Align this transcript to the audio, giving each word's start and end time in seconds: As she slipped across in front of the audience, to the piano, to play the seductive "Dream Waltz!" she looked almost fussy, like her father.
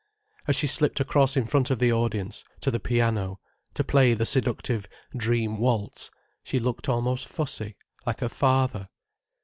As 0.47 0.55
she 0.55 0.65
slipped 0.65 0.99
across 0.99 1.37
in 1.37 1.45
front 1.45 1.69
of 1.69 1.77
the 1.77 1.93
audience, 1.93 2.43
to 2.61 2.71
the 2.71 2.79
piano, 2.79 3.39
to 3.75 3.83
play 3.83 4.15
the 4.15 4.25
seductive 4.25 4.87
"Dream 5.15 5.59
Waltz!" 5.59 6.09
she 6.43 6.59
looked 6.59 6.89
almost 6.89 7.27
fussy, 7.27 7.75
like 8.03 8.21
her 8.21 8.29
father. 8.29 8.89